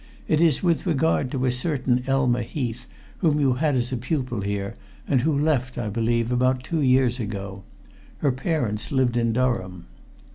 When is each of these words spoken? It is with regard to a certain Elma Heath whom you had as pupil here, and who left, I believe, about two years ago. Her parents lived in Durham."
It 0.27 0.41
is 0.41 0.63
with 0.63 0.87
regard 0.87 1.29
to 1.29 1.45
a 1.45 1.51
certain 1.51 2.03
Elma 2.07 2.41
Heath 2.41 2.87
whom 3.19 3.39
you 3.39 3.53
had 3.53 3.75
as 3.75 3.93
pupil 4.01 4.41
here, 4.41 4.73
and 5.07 5.21
who 5.21 5.37
left, 5.37 5.77
I 5.77 5.89
believe, 5.91 6.31
about 6.31 6.63
two 6.63 6.81
years 6.81 7.19
ago. 7.19 7.61
Her 8.17 8.31
parents 8.31 8.91
lived 8.91 9.15
in 9.15 9.31
Durham." 9.31 9.85